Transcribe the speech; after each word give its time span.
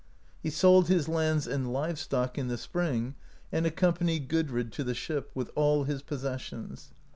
He 0.41 0.49
sold 0.49 0.87
his 0.87 1.07
lands 1.07 1.45
and 1.45 1.71
live 1.71 1.99
stock 1.99 2.35
in 2.35 2.47
the 2.47 2.57
spring, 2.57 3.13
and 3.51 3.67
accompanied 3.67 4.29
Gudrid 4.29 4.71
to 4.71 4.83
the 4.83 4.95
ship, 4.95 5.29
with 5.35 5.51
all 5.53 5.83
his 5.83 6.01
possessions. 6.01 6.91